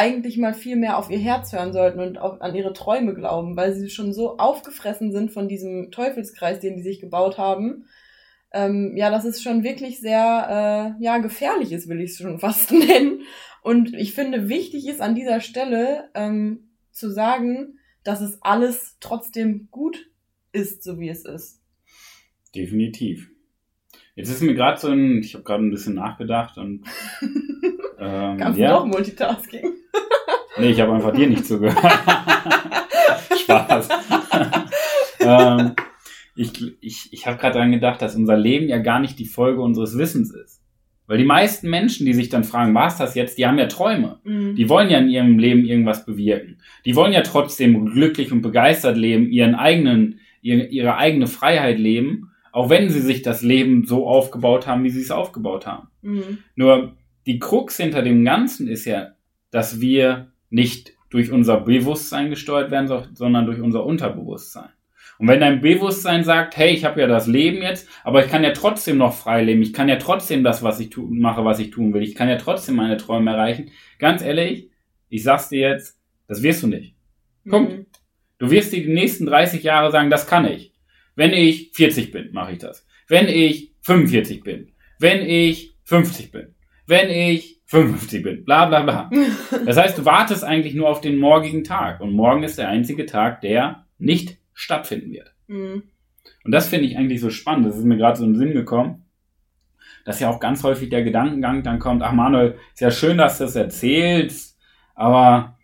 eigentlich 0.00 0.38
mal 0.38 0.54
viel 0.54 0.76
mehr 0.76 0.96
auf 0.96 1.10
ihr 1.10 1.18
Herz 1.18 1.52
hören 1.52 1.74
sollten 1.74 2.00
und 2.00 2.16
auch 2.16 2.40
an 2.40 2.54
ihre 2.54 2.72
Träume 2.72 3.12
glauben, 3.12 3.54
weil 3.54 3.74
sie 3.74 3.90
schon 3.90 4.14
so 4.14 4.38
aufgefressen 4.38 5.12
sind 5.12 5.30
von 5.30 5.46
diesem 5.46 5.90
Teufelskreis, 5.90 6.58
den 6.58 6.76
die 6.76 6.82
sich 6.82 7.00
gebaut 7.00 7.36
haben. 7.36 7.84
Ähm, 8.50 8.96
ja, 8.96 9.10
das 9.10 9.26
ist 9.26 9.42
schon 9.42 9.62
wirklich 9.62 10.00
sehr, 10.00 10.96
äh, 10.98 11.04
ja, 11.04 11.18
gefährlich 11.18 11.70
ist, 11.72 11.86
will 11.86 12.00
ich 12.00 12.12
es 12.12 12.16
schon 12.16 12.38
fast 12.38 12.72
nennen. 12.72 13.20
Und 13.62 13.92
ich 13.92 14.14
finde, 14.14 14.48
wichtig 14.48 14.88
ist 14.88 15.02
an 15.02 15.14
dieser 15.14 15.40
Stelle 15.40 16.08
ähm, 16.14 16.70
zu 16.92 17.10
sagen, 17.10 17.78
dass 18.02 18.22
es 18.22 18.42
alles 18.42 18.96
trotzdem 19.00 19.68
gut 19.70 20.10
ist, 20.52 20.82
so 20.82 20.98
wie 20.98 21.10
es 21.10 21.26
ist. 21.26 21.60
Definitiv. 22.54 23.30
Jetzt 24.14 24.30
ist 24.30 24.40
mir 24.40 24.54
gerade 24.54 24.80
so 24.80 24.88
ein, 24.88 25.18
ich 25.18 25.34
habe 25.34 25.44
gerade 25.44 25.62
ein 25.62 25.70
bisschen 25.70 25.94
nachgedacht 25.94 26.56
und 26.56 26.86
ähm, 27.98 28.38
Kannst 28.38 28.58
ja. 28.58 28.68
du 28.68 28.74
doch 28.76 28.86
Multitasking? 28.86 29.79
Nee, 30.60 30.70
ich 30.70 30.80
habe 30.80 30.92
einfach 30.92 31.12
dir 31.12 31.26
nicht 31.26 31.46
zugehört. 31.46 31.78
Spaß. 33.40 33.88
ähm, 35.20 35.72
ich 36.36 36.52
ich, 36.80 37.08
ich 37.12 37.26
habe 37.26 37.38
gerade 37.38 37.54
daran 37.54 37.72
gedacht, 37.72 38.02
dass 38.02 38.16
unser 38.16 38.36
Leben 38.36 38.68
ja 38.68 38.78
gar 38.78 39.00
nicht 39.00 39.18
die 39.18 39.26
Folge 39.26 39.60
unseres 39.60 39.98
Wissens 39.98 40.32
ist. 40.32 40.60
Weil 41.06 41.18
die 41.18 41.24
meisten 41.24 41.68
Menschen, 41.68 42.06
die 42.06 42.12
sich 42.12 42.28
dann 42.28 42.44
fragen, 42.44 42.74
was 42.74 42.96
das 42.96 43.16
jetzt, 43.16 43.36
die 43.36 43.46
haben 43.46 43.58
ja 43.58 43.66
Träume. 43.66 44.20
Mhm. 44.22 44.54
Die 44.54 44.68
wollen 44.68 44.90
ja 44.90 44.98
in 44.98 45.08
ihrem 45.08 45.38
Leben 45.38 45.64
irgendwas 45.64 46.06
bewirken. 46.06 46.58
Die 46.84 46.94
wollen 46.94 47.12
ja 47.12 47.22
trotzdem 47.22 47.86
glücklich 47.86 48.30
und 48.30 48.42
begeistert 48.42 48.96
leben, 48.96 49.28
ihren 49.28 49.56
eigenen, 49.56 50.20
ihre, 50.40 50.66
ihre 50.66 50.96
eigene 50.96 51.26
Freiheit 51.26 51.78
leben 51.78 52.30
auch 52.52 52.70
wenn 52.70 52.90
sie 52.90 53.00
sich 53.00 53.22
das 53.22 53.42
Leben 53.42 53.86
so 53.86 54.06
aufgebaut 54.06 54.66
haben, 54.66 54.84
wie 54.84 54.90
sie 54.90 55.00
es 55.00 55.10
aufgebaut 55.10 55.66
haben. 55.66 55.88
Mhm. 56.02 56.38
Nur 56.54 56.96
die 57.26 57.38
Krux 57.38 57.76
hinter 57.76 58.02
dem 58.02 58.24
Ganzen 58.24 58.68
ist 58.68 58.84
ja, 58.84 59.12
dass 59.50 59.80
wir 59.80 60.32
nicht 60.50 60.92
durch 61.08 61.32
unser 61.32 61.60
Bewusstsein 61.60 62.30
gesteuert 62.30 62.70
werden, 62.70 62.88
sondern 63.14 63.46
durch 63.46 63.60
unser 63.60 63.84
Unterbewusstsein. 63.84 64.68
Und 65.18 65.28
wenn 65.28 65.40
dein 65.40 65.60
Bewusstsein 65.60 66.24
sagt, 66.24 66.56
hey, 66.56 66.72
ich 66.72 66.84
habe 66.84 67.00
ja 67.00 67.06
das 67.06 67.26
Leben 67.26 67.62
jetzt, 67.62 67.88
aber 68.04 68.24
ich 68.24 68.30
kann 68.30 68.42
ja 68.42 68.52
trotzdem 68.52 68.96
noch 68.96 69.12
frei 69.12 69.42
leben, 69.42 69.60
ich 69.60 69.74
kann 69.74 69.88
ja 69.88 69.96
trotzdem 69.96 70.44
das, 70.44 70.62
was 70.62 70.80
ich 70.80 70.96
mache, 70.96 71.44
was 71.44 71.58
ich 71.58 71.70
tun 71.70 71.92
will, 71.92 72.02
ich 72.02 72.14
kann 72.14 72.28
ja 72.28 72.36
trotzdem 72.36 72.76
meine 72.76 72.96
Träume 72.96 73.32
erreichen. 73.32 73.70
Ganz 73.98 74.22
ehrlich, 74.22 74.70
ich 75.10 75.22
sag's 75.22 75.50
dir 75.50 75.60
jetzt, 75.60 76.00
das 76.26 76.42
wirst 76.42 76.62
du 76.62 76.68
nicht. 76.68 76.94
Punkt. 77.48 77.72
Mhm. 77.72 77.86
Du 78.38 78.50
wirst 78.50 78.72
dir 78.72 78.82
die 78.82 78.92
nächsten 78.92 79.26
30 79.26 79.62
Jahre 79.62 79.90
sagen, 79.90 80.08
das 80.08 80.26
kann 80.26 80.46
ich. 80.46 80.72
Wenn 81.16 81.34
ich 81.34 81.72
40 81.74 82.12
bin, 82.12 82.32
mache 82.32 82.52
ich 82.52 82.58
das. 82.58 82.86
Wenn 83.06 83.28
ich 83.28 83.74
45 83.82 84.42
bin. 84.42 84.72
Wenn 84.98 85.20
ich 85.28 85.74
50 85.84 86.32
bin. 86.32 86.54
Wenn 86.86 87.10
ich 87.10 87.59
55 87.70 88.22
bin. 88.24 88.44
Bla 88.44 88.66
bla 88.66 88.82
bla. 88.82 89.10
Das 89.64 89.76
heißt, 89.76 89.96
du 89.96 90.04
wartest 90.04 90.42
eigentlich 90.42 90.74
nur 90.74 90.88
auf 90.88 91.00
den 91.00 91.18
morgigen 91.18 91.62
Tag. 91.62 92.00
Und 92.00 92.12
morgen 92.12 92.42
ist 92.42 92.58
der 92.58 92.68
einzige 92.68 93.06
Tag, 93.06 93.40
der 93.42 93.86
nicht 93.96 94.38
stattfinden 94.54 95.12
wird. 95.12 95.32
Mhm. 95.46 95.84
Und 96.44 96.52
das 96.52 96.68
finde 96.68 96.86
ich 96.86 96.98
eigentlich 96.98 97.20
so 97.20 97.30
spannend. 97.30 97.66
Das 97.66 97.76
ist 97.76 97.84
mir 97.84 97.96
gerade 97.96 98.18
so 98.18 98.24
den 98.24 98.36
Sinn 98.36 98.54
gekommen. 98.54 99.04
Dass 100.04 100.18
ja 100.18 100.30
auch 100.30 100.40
ganz 100.40 100.64
häufig 100.64 100.88
der 100.88 101.04
Gedankengang 101.04 101.62
dann 101.62 101.78
kommt, 101.78 102.02
ach 102.02 102.12
Manuel, 102.12 102.58
ist 102.74 102.80
ja 102.80 102.90
schön, 102.90 103.18
dass 103.18 103.38
du 103.38 103.44
das 103.44 103.54
erzählst, 103.54 104.58
aber 104.94 105.58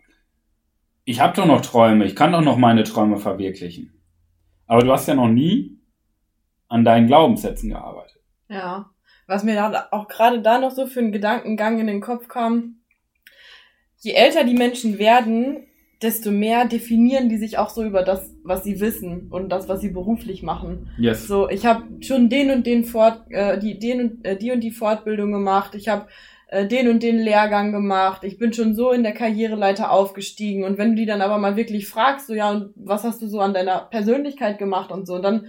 ich 1.03 1.19
habe 1.19 1.35
doch 1.35 1.45
noch 1.45 1.61
Träume, 1.61 2.05
ich 2.05 2.15
kann 2.15 2.31
doch 2.31 2.41
noch 2.41 2.57
meine 2.57 2.83
Träume 2.83 3.17
verwirklichen. 3.17 3.93
Aber 4.65 4.81
du 4.81 4.91
hast 4.91 5.07
ja 5.07 5.15
noch 5.15 5.27
nie 5.27 5.77
an 6.67 6.85
deinen 6.85 7.07
Glaubenssätzen 7.07 7.69
gearbeitet. 7.69 8.21
Ja. 8.47 8.91
Was 9.27 9.43
mir 9.43 9.55
da 9.55 9.87
auch 9.91 10.07
gerade 10.07 10.41
da 10.41 10.57
noch 10.57 10.71
so 10.71 10.87
für 10.87 10.99
einen 10.99 11.11
Gedankengang 11.11 11.79
in 11.79 11.87
den 11.87 12.01
Kopf 12.01 12.27
kam, 12.27 12.77
je 13.97 14.13
älter 14.13 14.43
die 14.43 14.53
Menschen 14.53 14.97
werden, 14.97 15.67
desto 16.01 16.31
mehr 16.31 16.65
definieren 16.65 17.29
die 17.29 17.37
sich 17.37 17.57
auch 17.57 17.69
so 17.69 17.83
über 17.83 18.03
das, 18.03 18.33
was 18.43 18.63
sie 18.63 18.79
wissen 18.79 19.27
und 19.31 19.49
das, 19.49 19.67
was 19.67 19.81
sie 19.81 19.89
beruflich 19.89 20.43
machen. 20.43 20.89
Yes. 20.97 21.27
So, 21.27 21.49
ich 21.49 21.65
habe 21.65 21.83
schon 22.01 22.29
den 22.29 22.51
und 22.51 22.67
den 22.67 22.83
Fort, 22.83 23.23
äh, 23.29 23.57
die, 23.57 23.79
den 23.79 24.01
und, 24.01 24.25
äh, 24.25 24.37
die 24.37 24.51
und 24.51 24.61
die 24.61 24.71
Fortbildung 24.71 25.31
gemacht. 25.31 25.73
Ich 25.73 25.87
habe 25.87 26.07
äh, 26.49 26.67
den 26.67 26.87
und 26.87 27.01
den 27.01 27.17
Lehrgang 27.17 27.71
gemacht. 27.71 28.23
Ich 28.23 28.37
bin 28.37 28.53
schon 28.53 28.75
so 28.75 28.91
in 28.91 29.03
der 29.03 29.13
Karriereleiter 29.13 29.91
aufgestiegen. 29.91 30.63
Und 30.63 30.77
wenn 30.77 30.91
du 30.91 30.95
die 30.97 31.05
dann 31.05 31.21
aber 31.21 31.39
mal 31.39 31.55
wirklich 31.55 31.87
fragst, 31.87 32.27
so 32.27 32.33
ja, 32.33 32.51
und 32.51 32.73
was 32.75 33.03
hast 33.03 33.21
du 33.21 33.27
so 33.27 33.39
an 33.39 33.53
deiner 33.53 33.79
Persönlichkeit 33.79 34.59
gemacht 34.59 34.91
und 34.91 35.07
so, 35.07 35.19
dann 35.19 35.47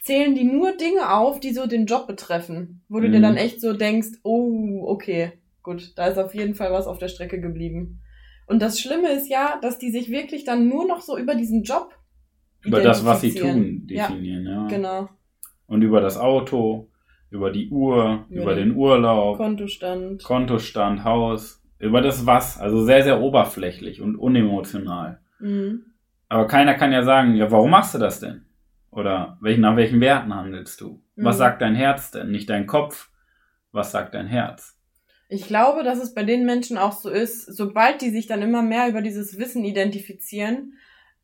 zählen 0.00 0.34
die 0.34 0.44
nur 0.44 0.76
Dinge 0.76 1.12
auf, 1.14 1.40
die 1.40 1.52
so 1.52 1.66
den 1.66 1.86
Job 1.86 2.06
betreffen, 2.06 2.82
wo 2.88 3.00
du 3.00 3.08
Mhm. 3.08 3.12
dir 3.12 3.20
dann 3.20 3.36
echt 3.36 3.60
so 3.60 3.72
denkst, 3.72 4.08
oh, 4.22 4.82
okay, 4.86 5.32
gut, 5.62 5.92
da 5.96 6.06
ist 6.06 6.18
auf 6.18 6.34
jeden 6.34 6.54
Fall 6.54 6.72
was 6.72 6.86
auf 6.86 6.98
der 6.98 7.08
Strecke 7.08 7.40
geblieben. 7.40 8.00
Und 8.46 8.62
das 8.62 8.80
Schlimme 8.80 9.10
ist 9.10 9.28
ja, 9.28 9.58
dass 9.60 9.78
die 9.78 9.90
sich 9.90 10.08
wirklich 10.10 10.44
dann 10.44 10.68
nur 10.68 10.86
noch 10.86 11.02
so 11.02 11.18
über 11.18 11.34
diesen 11.34 11.62
Job 11.64 11.94
Über 12.64 12.80
das, 12.80 13.04
was 13.04 13.20
sie 13.20 13.34
tun, 13.34 13.86
definieren, 13.86 14.44
ja. 14.44 14.62
Ja, 14.62 14.66
genau. 14.68 15.08
Und 15.66 15.82
über 15.82 16.00
das 16.00 16.16
Auto, 16.16 16.88
über 17.30 17.50
die 17.50 17.68
Uhr, 17.68 18.24
Über 18.30 18.42
über 18.42 18.54
den 18.54 18.70
den 18.70 18.76
Urlaub, 18.78 19.36
Kontostand. 19.36 20.24
Kontostand, 20.24 21.04
Haus, 21.04 21.62
über 21.78 22.00
das 22.00 22.24
Was. 22.24 22.58
Also 22.58 22.84
sehr, 22.84 23.02
sehr 23.02 23.20
oberflächlich 23.20 24.00
und 24.00 24.16
unemotional. 24.16 25.20
Mhm. 25.40 25.82
Aber 26.30 26.46
keiner 26.46 26.74
kann 26.74 26.90
ja 26.92 27.02
sagen, 27.02 27.34
ja, 27.36 27.50
warum 27.50 27.70
machst 27.70 27.94
du 27.94 27.98
das 27.98 28.20
denn? 28.20 28.46
Oder 28.90 29.38
welchen, 29.40 29.60
nach 29.60 29.76
welchen 29.76 30.00
Werten 30.00 30.34
handelst 30.34 30.80
du? 30.80 31.02
Was 31.16 31.36
Mhm. 31.36 31.38
sagt 31.38 31.62
dein 31.62 31.74
Herz 31.74 32.10
denn? 32.10 32.30
Nicht 32.30 32.48
dein 32.48 32.66
Kopf. 32.66 33.10
Was 33.72 33.90
sagt 33.92 34.14
dein 34.14 34.26
Herz? 34.26 34.76
Ich 35.28 35.46
glaube, 35.46 35.84
dass 35.84 35.98
es 36.02 36.14
bei 36.14 36.24
den 36.24 36.46
Menschen 36.46 36.78
auch 36.78 36.92
so 36.92 37.10
ist, 37.10 37.44
sobald 37.44 38.00
die 38.00 38.10
sich 38.10 38.26
dann 38.26 38.40
immer 38.40 38.62
mehr 38.62 38.88
über 38.88 39.02
dieses 39.02 39.38
Wissen 39.38 39.62
identifizieren, 39.64 40.74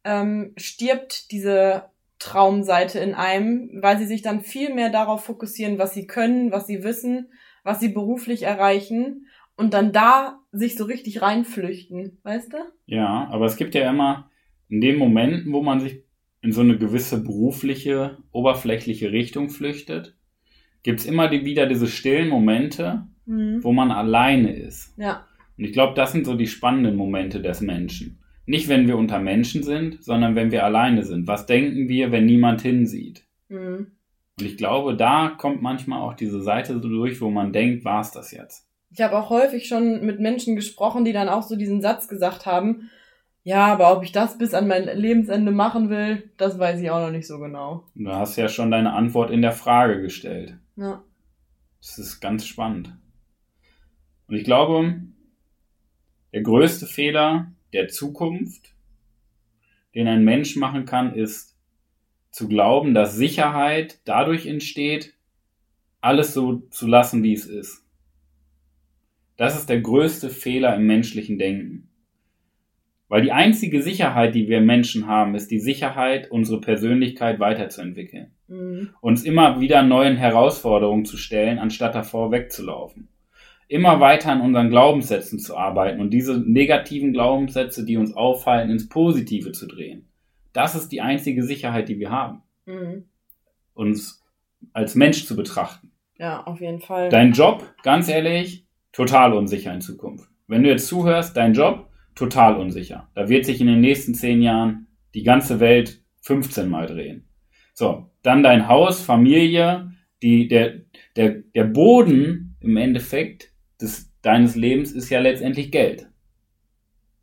ähm, 0.05 0.53
stirbt 0.59 1.31
diese 1.31 1.85
Traumseite 2.19 2.99
in 2.99 3.15
einem, 3.15 3.71
weil 3.81 3.99
sie 3.99 4.07
sich 4.07 4.21
dann 4.21 4.43
viel 4.43 4.75
mehr 4.75 4.91
darauf 4.91 5.25
fokussieren, 5.25 5.79
was 5.79 5.95
sie 5.95 6.07
können, 6.07 6.53
was 6.53 6.67
sie 6.67 6.85
wissen, 6.85 7.33
was 7.63 7.81
sie 7.81 7.89
beruflich 7.89 8.43
erreichen 8.43 9.27
und 9.57 9.73
dann 9.73 9.93
da 9.93 10.41
sich 10.53 10.77
so 10.77 10.85
richtig 10.85 11.23
reinflüchten, 11.23 12.19
weißt 12.23 12.53
du? 12.53 12.59
Ja, 12.87 13.29
aber 13.31 13.47
es 13.47 13.57
gibt 13.57 13.75
ja 13.75 13.89
immer 13.89 14.31
in 14.69 14.83
den 14.83 14.99
Momenten, 14.99 15.53
wo 15.53 15.63
man 15.63 15.81
sich 15.81 16.03
in 16.45 16.53
so 16.53 16.61
eine 16.61 16.79
gewisse 16.79 17.23
berufliche, 17.25 18.19
oberflächliche 18.33 19.11
Richtung 19.11 19.49
flüchtet, 19.51 20.15
gibt's 20.83 21.07
immer 21.07 21.29
die, 21.29 21.45
wieder 21.45 21.67
diese 21.67 21.87
stillen 21.89 22.29
Momente, 22.29 23.07
Mhm. 23.27 23.65
wo 23.65 23.73
man 23.73 23.91
alleine 23.91 24.55
ist. 24.55 24.93
Ja, 24.99 25.27
Und 25.57 25.65
ich 25.65 25.73
glaube, 25.73 25.95
das 25.95 26.13
sind 26.13 26.27
so 26.27 26.35
die 26.35 26.47
spannenden 26.47 26.95
Momente 26.97 27.41
des 27.41 27.63
Menschen. 27.63 28.19
Nicht, 28.45 28.69
wenn 28.69 28.87
wir 28.87 28.99
unter 28.99 29.19
Menschen 29.19 29.63
sind, 29.63 30.05
sondern 30.05 30.35
wenn 30.35 30.51
wir 30.51 30.63
alleine 30.65 31.03
sind. 31.05 31.27
Was 31.27 31.47
denken 31.47 31.89
wir, 31.89 32.13
wenn 32.13 32.27
niemand 32.27 32.61
hinsieht? 32.61 33.25
mhm. 33.49 33.93
Und 34.39 34.45
ich 34.47 34.57
glaube, 34.59 34.97
da 34.97 35.29
kommt 35.39 35.63
manchmal 35.63 36.01
auch 36.03 36.15
diese 36.15 36.43
Seite 36.43 36.75
so 36.75 36.81
durch, 36.81 37.21
wo 37.21 37.31
man 37.31 37.53
denkt, 37.53 37.85
war's 37.85 38.11
das 38.11 38.33
jetzt? 38.33 38.69
Ich 38.91 39.01
habe 39.01 39.17
auch 39.17 39.31
häufig 39.31 39.67
schon 39.69 40.05
mit 40.05 40.19
Menschen 40.21 40.57
gesprochen, 40.57 41.05
die 41.05 41.13
dann 41.13 41.29
auch 41.29 41.45
so 41.45 41.55
diesen 41.57 41.81
Satz 41.81 42.09
gesagt 42.09 42.45
haben, 42.45 42.91
ja, 43.45 43.67
aber 43.67 43.95
ob 43.95 44.03
ich 44.03 44.11
das 44.11 44.39
bis 44.39 44.55
an 44.55 44.67
mein 44.67 44.85
Lebensende 44.85 45.53
machen 45.53 45.91
will, 45.91 46.31
das 46.39 46.59
weiß 46.59 46.81
ich 46.81 46.91
auch 46.91 47.01
noch 47.01 47.11
nicht 47.11 47.27
so 47.27 47.39
genau. 47.39 47.85
Du 47.95 48.11
hast 48.11 48.37
ja 48.37 48.49
schon 48.49 48.71
deine 48.71 48.95
Antwort 48.95 49.31
in 49.31 49.43
der 49.43 49.53
Frage 49.53 50.01
gestellt. 50.01 50.57
Ja. 50.77 51.05
Das 51.79 51.99
ist 51.99 52.21
ganz 52.21 52.47
spannend. 52.47 52.97
Und 54.27 54.37
ich 54.37 54.45
glaube, 54.45 55.03
der 56.33 56.41
größte 56.41 56.87
Fehler 56.87 57.53
der 57.75 57.89
Zukunft, 57.89 58.75
den 59.95 60.09
ein 60.09 60.25
Mensch 60.25 60.57
machen 60.57 60.87
kann, 60.87 61.15
ist 61.15 61.55
zu 62.31 62.49
glauben, 62.49 62.95
dass 62.95 63.15
Sicherheit 63.15 64.01
dadurch 64.07 64.47
entsteht, 64.47 65.15
alles 66.01 66.33
so 66.33 66.61
zu 66.71 66.87
lassen, 66.87 67.23
wie 67.23 67.35
es 67.35 67.45
ist. 67.45 67.85
Das 69.37 69.55
ist 69.59 69.69
der 69.69 69.83
größte 69.83 70.31
Fehler 70.31 70.75
im 70.77 70.87
menschlichen 70.87 71.39
Denken. 71.39 71.91
Weil 73.09 73.23
die 73.23 73.33
einzige 73.33 73.83
Sicherheit, 73.83 74.35
die 74.35 74.49
wir 74.49 74.61
Menschen 74.61 75.07
haben, 75.07 75.35
ist 75.35 75.51
die 75.51 75.59
Sicherheit, 75.61 76.31
unsere 76.31 76.61
Persönlichkeit 76.61 77.39
weiterzuentwickeln 77.39 78.33
Mhm. 78.49 78.91
uns 79.01 79.25
immer 79.25 79.61
wieder 79.61 79.83
neuen 79.83 80.17
Herausforderungen 80.17 81.05
zu 81.05 81.17
stellen, 81.17 81.59
anstatt 81.59 81.95
davor 81.95 82.31
wegzulaufen. 82.31 83.09
Immer 83.69 84.01
weiter 84.01 84.31
an 84.33 84.43
unseren 84.43 84.69
Glaubenssätzen 84.69 85.39
zu 85.39 85.57
arbeiten 85.57 86.01
und 86.01 86.11
diese 86.11 86.39
negativen 86.39 87.13
Glaubenssätze, 87.15 87.85
die 87.87 87.97
uns 87.97 88.15
auffallen, 88.15 88.71
ins 88.71 88.89
Positive 88.89 89.53
zu 89.53 89.67
drehen. 89.67 90.07
Das 90.53 90.75
ist 90.75 90.91
die 90.91 91.01
einzige 91.01 91.43
Sicherheit, 91.43 91.89
die 91.89 91.99
wir 91.99 92.11
haben, 92.11 92.43
Mhm. 92.67 93.05
uns 93.75 94.23
als 94.73 94.95
Mensch 94.95 95.25
zu 95.27 95.37
betrachten. 95.37 95.91
Ja, 96.19 96.45
auf 96.45 96.61
jeden 96.61 96.81
Fall. 96.81 97.09
Dein 97.09 97.33
Job, 97.33 97.75
ganz 97.83 98.09
ehrlich, 98.09 98.65
total 98.93 99.33
unsicher 99.33 99.73
in 99.75 99.81
Zukunft. 99.81 100.29
Wenn 100.47 100.63
du 100.63 100.69
jetzt 100.71 100.87
zuhörst, 100.87 101.37
dein 101.37 101.55
Job, 101.55 101.84
total 102.15 102.57
unsicher. 102.57 103.09
Da 103.15 103.29
wird 103.29 103.45
sich 103.45 103.61
in 103.61 103.67
den 103.67 103.81
nächsten 103.81 104.15
zehn 104.15 104.43
Jahren 104.43 104.87
die 105.15 105.23
ganze 105.23 105.61
Welt 105.61 106.03
15 106.23 106.69
Mal 106.69 106.87
drehen. 106.87 107.29
So, 107.75 108.11
dann 108.23 108.43
dein 108.43 108.69
Haus, 108.69 109.03
Familie, 109.03 109.93
die, 110.23 110.49
der, 110.49 110.81
der, 111.17 111.31
der 111.31 111.65
Boden 111.65 112.57
im 112.61 112.77
Endeffekt 112.77 113.53
des, 113.81 114.13
deines 114.23 114.55
Lebens 114.55 114.93
ist 114.93 115.11
ja 115.11 115.21
letztendlich 115.21 115.71
Geld. 115.71 116.09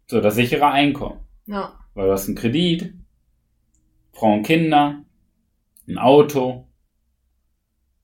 So, 0.08 0.22
das 0.22 0.36
sichere 0.36 0.72
Einkommen. 0.72 1.20
ja. 1.46 1.78
Weil 1.94 2.08
du 2.08 2.14
hast 2.14 2.28
einen 2.28 2.38
Kredit, 2.38 2.94
Frauen, 4.14 4.44
Kinder, 4.44 5.04
ein 5.90 5.98
Auto. 5.98 6.68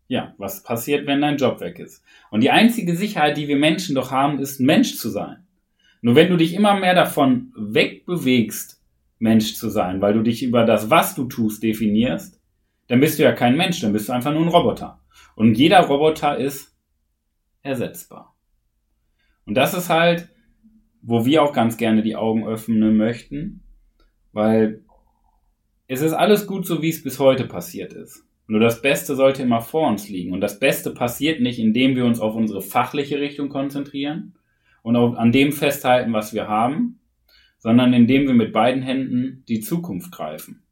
Ja, 0.09 0.33
was 0.37 0.63
passiert, 0.63 1.07
wenn 1.07 1.21
dein 1.21 1.37
Job 1.37 1.61
weg 1.61 1.79
ist? 1.79 2.03
Und 2.29 2.41
die 2.41 2.51
einzige 2.51 2.97
Sicherheit, 2.97 3.37
die 3.37 3.47
wir 3.47 3.55
Menschen 3.55 3.95
doch 3.95 4.11
haben, 4.11 4.39
ist, 4.39 4.59
ein 4.59 4.65
Mensch 4.65 4.97
zu 4.97 5.09
sein. 5.09 5.46
Nur 6.01 6.15
wenn 6.15 6.29
du 6.29 6.37
dich 6.37 6.53
immer 6.53 6.79
mehr 6.79 6.93
davon 6.93 7.53
wegbewegst, 7.55 8.81
Mensch 9.19 9.55
zu 9.55 9.69
sein, 9.69 10.01
weil 10.01 10.13
du 10.13 10.21
dich 10.21 10.43
über 10.43 10.63
das, 10.63 10.89
was 10.89 11.15
du 11.15 11.25
tust, 11.25 11.63
definierst, 11.63 12.39
dann 12.87 12.99
bist 12.99 13.17
du 13.17 13.23
ja 13.23 13.31
kein 13.31 13.57
Mensch, 13.57 13.81
dann 13.81 13.93
bist 13.93 14.09
du 14.09 14.13
einfach 14.13 14.31
nur 14.31 14.43
ein 14.43 14.47
Roboter. 14.47 15.01
Und 15.35 15.55
jeder 15.55 15.81
Roboter 15.81 16.37
ist 16.37 16.75
ersetzbar. 17.63 18.35
Und 19.45 19.55
das 19.55 19.73
ist 19.73 19.89
halt, 19.89 20.29
wo 21.01 21.25
wir 21.25 21.41
auch 21.41 21.53
ganz 21.53 21.77
gerne 21.77 22.03
die 22.03 22.15
Augen 22.15 22.47
öffnen 22.47 22.95
möchten, 22.95 23.63
weil 24.33 24.83
es 25.87 26.01
ist 26.01 26.13
alles 26.13 26.47
gut 26.47 26.65
so, 26.65 26.81
wie 26.81 26.89
es 26.89 27.01
bis 27.01 27.19
heute 27.19 27.45
passiert 27.45 27.93
ist. 27.93 28.25
Nur 28.47 28.59
das 28.59 28.81
Beste 28.81 29.15
sollte 29.15 29.43
immer 29.43 29.61
vor 29.61 29.87
uns 29.87 30.09
liegen. 30.09 30.33
Und 30.33 30.41
das 30.41 30.59
Beste 30.59 30.91
passiert 30.91 31.41
nicht, 31.41 31.59
indem 31.59 31.95
wir 31.95 32.05
uns 32.05 32.19
auf 32.19 32.35
unsere 32.35 32.61
fachliche 32.61 33.19
Richtung 33.19 33.49
konzentrieren 33.49 34.36
und 34.87 34.95
auf, 34.95 35.17
an 35.17 35.33
dem 35.33 35.51
festhalten, 35.51 36.13
was 36.13 36.33
wir 36.33 36.47
haben, 36.47 37.01
sondern 37.57 37.91
indem 37.91 38.25
wir 38.25 38.33
mit 38.33 38.53
beiden 38.53 38.81
Händen 38.81 39.43
die 39.49 39.59
Zukunft 39.59 40.13
greifen. 40.13 40.63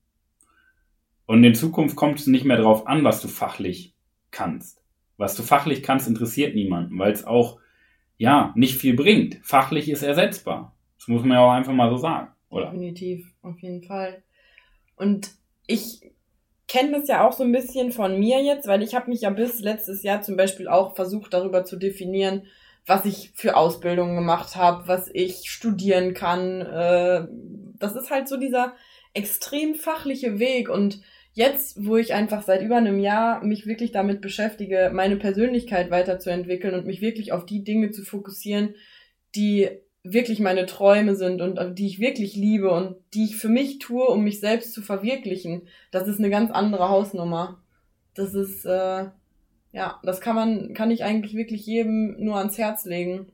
Und 1.25 1.43
in 1.43 1.53
Zukunft 1.53 1.97
kommt 1.97 2.19
es 2.19 2.27
nicht 2.27 2.45
mehr 2.45 2.55
darauf 2.55 2.87
an, 2.87 3.03
was 3.03 3.21
du 3.21 3.27
fachlich 3.27 3.93
kannst. 4.31 4.81
Was 5.17 5.35
du 5.35 5.43
fachlich 5.43 5.83
kannst, 5.83 6.07
interessiert 6.07 6.55
niemanden, 6.55 6.97
weil 6.97 7.11
es 7.11 7.25
auch, 7.25 7.59
ja, 8.15 8.53
nicht 8.55 8.77
viel 8.77 8.95
bringt. 8.95 9.39
Fachlich 9.43 9.89
ist 9.89 10.01
ersetzbar. 10.01 10.77
Das 10.97 11.09
muss 11.09 11.23
man 11.23 11.31
ja 11.31 11.39
auch 11.45 11.51
einfach 11.51 11.73
mal 11.73 11.89
so 11.89 11.97
sagen, 11.97 12.29
oder? 12.47 12.67
Definitiv, 12.71 13.33
auf 13.41 13.59
jeden 13.59 13.83
Fall. 13.83 14.23
Und 14.95 15.31
ich 15.67 16.09
kenne 16.69 16.93
das 16.93 17.09
ja 17.09 17.27
auch 17.27 17.33
so 17.33 17.43
ein 17.43 17.51
bisschen 17.51 17.91
von 17.91 18.17
mir 18.17 18.41
jetzt, 18.41 18.65
weil 18.65 18.81
ich 18.81 18.95
habe 18.95 19.09
mich 19.09 19.21
ja 19.21 19.29
bis 19.29 19.59
letztes 19.59 20.03
Jahr 20.03 20.21
zum 20.21 20.37
Beispiel 20.37 20.69
auch 20.69 20.95
versucht, 20.95 21.33
darüber 21.33 21.65
zu 21.65 21.75
definieren, 21.75 22.43
was 22.85 23.05
ich 23.05 23.31
für 23.33 23.55
Ausbildungen 23.55 24.15
gemacht 24.15 24.55
habe, 24.55 24.87
was 24.87 25.09
ich 25.13 25.49
studieren 25.49 26.13
kann. 26.13 26.61
Äh, 26.61 27.27
das 27.79 27.95
ist 27.95 28.11
halt 28.11 28.27
so 28.27 28.37
dieser 28.37 28.73
extrem 29.13 29.75
fachliche 29.75 30.39
Weg 30.39 30.69
und 30.69 31.01
jetzt, 31.33 31.85
wo 31.85 31.97
ich 31.97 32.13
einfach 32.13 32.43
seit 32.43 32.61
über 32.61 32.77
einem 32.77 32.99
Jahr 32.99 33.43
mich 33.43 33.65
wirklich 33.65 33.91
damit 33.91 34.21
beschäftige, 34.21 34.91
meine 34.93 35.17
Persönlichkeit 35.17 35.91
weiterzuentwickeln 35.91 36.73
und 36.73 36.85
mich 36.85 37.01
wirklich 37.01 37.31
auf 37.31 37.45
die 37.45 37.63
Dinge 37.63 37.91
zu 37.91 38.03
fokussieren, 38.03 38.75
die 39.35 39.69
wirklich 40.03 40.39
meine 40.39 40.65
Träume 40.65 41.15
sind 41.15 41.41
und 41.41 41.57
äh, 41.57 41.73
die 41.73 41.87
ich 41.87 41.99
wirklich 41.99 42.35
liebe 42.35 42.69
und 42.69 42.95
die 43.13 43.25
ich 43.25 43.37
für 43.37 43.49
mich 43.49 43.79
tue, 43.79 44.05
um 44.05 44.23
mich 44.23 44.39
selbst 44.39 44.73
zu 44.73 44.81
verwirklichen, 44.81 45.67
das 45.91 46.07
ist 46.07 46.19
eine 46.19 46.29
ganz 46.29 46.51
andere 46.51 46.89
Hausnummer. 46.89 47.61
Das 48.13 48.33
ist, 48.33 48.65
äh, 48.65 49.05
ja, 49.75 49.99
das 50.03 50.21
kann 50.21 50.35
man, 50.35 50.73
kann 50.73 50.89
ich 50.89 51.03
eigentlich 51.03 51.35
wirklich 51.35 51.65
jedem 51.65 52.15
nur 52.23 52.37
ans 52.37 52.57
Herz 52.57 52.85
legen. 52.85 53.27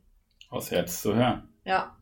Aus 0.50 0.72
Herz 0.72 1.04
zu 1.04 1.16
hören. 1.16 1.44
Ja. 1.66 1.96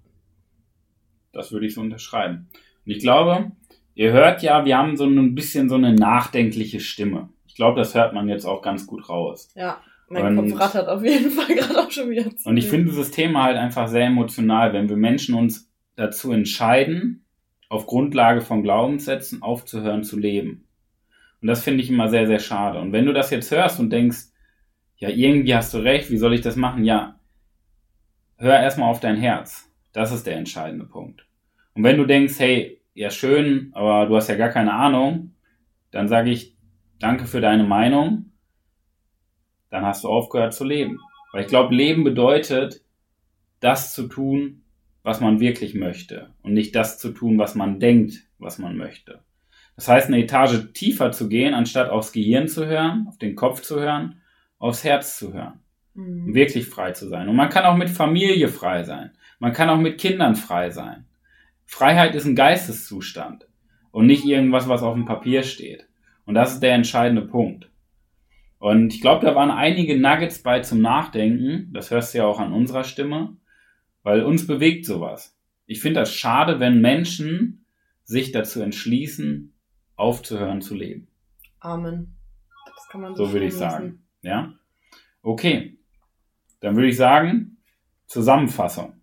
Das 1.33 1.51
würde 1.51 1.65
ich 1.65 1.73
so 1.73 1.81
unterschreiben. 1.81 2.47
Und 2.85 2.91
ich 2.91 2.99
glaube, 2.99 3.51
ihr 3.95 4.13
hört 4.13 4.41
ja, 4.41 4.63
wir 4.63 4.77
haben 4.77 4.95
so 4.95 5.05
ein 5.05 5.35
bisschen 5.35 5.67
so 5.67 5.75
eine 5.75 5.93
nachdenkliche 5.93 6.79
Stimme. 6.79 7.27
Ich 7.47 7.55
glaube, 7.55 7.77
das 7.77 7.93
hört 7.95 8.13
man 8.13 8.29
jetzt 8.29 8.45
auch 8.45 8.61
ganz 8.61 8.87
gut 8.87 9.09
raus. 9.09 9.51
Ja, 9.55 9.81
mein 10.07 10.37
und, 10.37 10.51
Kopf 10.51 10.61
rattert 10.61 10.87
auf 10.87 11.03
jeden 11.03 11.31
Fall 11.39 11.53
gerade 11.53 11.77
auch 11.77 11.91
schon 11.91 12.09
wieder. 12.09 12.33
Zu 12.37 12.47
und 12.47 12.55
ich 12.55 12.67
finde 12.67 12.91
dieses 12.91 13.11
Thema 13.11 13.43
halt 13.43 13.57
einfach 13.57 13.89
sehr 13.89 14.05
emotional, 14.05 14.71
wenn 14.71 14.87
wir 14.87 14.95
Menschen 14.95 15.35
uns 15.35 15.69
dazu 15.97 16.31
entscheiden, 16.31 17.25
auf 17.67 17.87
Grundlage 17.87 18.39
von 18.39 18.63
Glaubenssätzen 18.63 19.41
aufzuhören 19.41 20.05
zu 20.05 20.17
leben. 20.17 20.68
Und 21.41 21.47
das 21.47 21.63
finde 21.63 21.83
ich 21.83 21.89
immer 21.89 22.09
sehr, 22.09 22.27
sehr 22.27 22.39
schade. 22.39 22.79
Und 22.79 22.91
wenn 22.91 23.05
du 23.05 23.13
das 23.13 23.29
jetzt 23.29 23.51
hörst 23.51 23.79
und 23.79 23.89
denkst, 23.91 24.27
ja, 24.97 25.09
irgendwie 25.09 25.55
hast 25.55 25.73
du 25.73 25.77
recht, 25.77 26.11
wie 26.11 26.17
soll 26.17 26.33
ich 26.33 26.41
das 26.41 26.55
machen? 26.55 26.83
Ja, 26.83 27.19
hör 28.37 28.59
erstmal 28.59 28.89
auf 28.89 28.99
dein 28.99 29.15
Herz. 29.15 29.71
Das 29.93 30.11
ist 30.11 30.27
der 30.27 30.35
entscheidende 30.35 30.85
Punkt. 30.85 31.25
Und 31.73 31.83
wenn 31.83 31.97
du 31.97 32.05
denkst, 32.05 32.39
hey, 32.39 32.81
ja 32.93 33.09
schön, 33.09 33.71
aber 33.73 34.07
du 34.07 34.15
hast 34.15 34.27
ja 34.27 34.35
gar 34.35 34.49
keine 34.49 34.73
Ahnung, 34.73 35.35
dann 35.91 36.07
sage 36.07 36.31
ich, 36.31 36.57
danke 36.99 37.25
für 37.25 37.41
deine 37.41 37.63
Meinung. 37.63 38.31
Dann 39.69 39.85
hast 39.85 40.03
du 40.03 40.09
aufgehört 40.09 40.53
zu 40.53 40.65
leben. 40.65 40.99
Weil 41.31 41.43
ich 41.43 41.47
glaube, 41.47 41.73
Leben 41.73 42.03
bedeutet, 42.03 42.81
das 43.59 43.93
zu 43.93 44.07
tun, 44.07 44.63
was 45.03 45.21
man 45.21 45.39
wirklich 45.39 45.75
möchte 45.75 46.33
und 46.41 46.53
nicht 46.53 46.75
das 46.75 46.97
zu 46.99 47.11
tun, 47.11 47.37
was 47.37 47.55
man 47.55 47.79
denkt, 47.79 48.27
was 48.37 48.57
man 48.57 48.77
möchte. 48.77 49.23
Das 49.79 49.87
heißt, 49.87 50.07
eine 50.07 50.21
Etage 50.21 50.73
tiefer 50.73 51.13
zu 51.13 51.29
gehen, 51.29 51.53
anstatt 51.53 51.89
aufs 51.89 52.11
Gehirn 52.11 52.49
zu 52.49 52.65
hören, 52.65 53.05
auf 53.07 53.17
den 53.17 53.37
Kopf 53.37 53.61
zu 53.61 53.79
hören, 53.79 54.19
aufs 54.57 54.83
Herz 54.83 55.17
zu 55.17 55.33
hören. 55.33 55.61
Mhm. 55.93 56.33
Wirklich 56.33 56.65
frei 56.65 56.91
zu 56.91 57.07
sein. 57.07 57.29
Und 57.29 57.37
man 57.37 57.47
kann 57.47 57.63
auch 57.63 57.77
mit 57.77 57.89
Familie 57.89 58.49
frei 58.49 58.83
sein. 58.83 59.11
Man 59.39 59.53
kann 59.53 59.69
auch 59.69 59.79
mit 59.79 59.97
Kindern 59.97 60.35
frei 60.35 60.69
sein. 60.69 61.05
Freiheit 61.65 62.13
ist 62.13 62.25
ein 62.25 62.35
Geisteszustand 62.35 63.47
und 63.91 64.05
nicht 64.05 64.25
irgendwas, 64.25 64.67
was 64.67 64.83
auf 64.83 64.95
dem 64.95 65.05
Papier 65.05 65.43
steht. 65.43 65.87
Und 66.25 66.35
das 66.35 66.55
ist 66.55 66.59
der 66.59 66.73
entscheidende 66.73 67.21
Punkt. 67.21 67.69
Und 68.57 68.93
ich 68.93 68.99
glaube, 68.99 69.25
da 69.25 69.33
waren 69.33 69.49
einige 69.49 69.97
Nuggets 69.97 70.43
bei 70.43 70.59
zum 70.59 70.81
Nachdenken. 70.81 71.71
Das 71.71 71.89
hörst 71.89 72.13
du 72.13 72.17
ja 72.17 72.25
auch 72.25 72.41
an 72.41 72.51
unserer 72.51 72.83
Stimme, 72.83 73.37
weil 74.03 74.23
uns 74.23 74.45
bewegt 74.45 74.85
sowas. 74.85 75.39
Ich 75.67 75.79
finde 75.79 76.01
das 76.01 76.13
schade, 76.13 76.59
wenn 76.59 76.81
Menschen 76.81 77.63
sich 78.03 78.33
dazu 78.33 78.61
entschließen, 78.61 79.53
aufzuhören 79.99 80.61
zu 80.61 80.75
leben. 80.75 81.07
Amen. 81.59 82.15
Das 82.65 82.87
kann 82.89 83.01
man 83.01 83.15
so, 83.15 83.25
so 83.25 83.33
würde 83.33 83.47
ich 83.47 83.53
sagen. 83.53 84.05
Ja? 84.21 84.53
Okay. 85.21 85.77
Dann 86.61 86.75
würde 86.75 86.89
ich 86.89 86.97
sagen, 86.97 87.57
Zusammenfassung. 88.05 88.93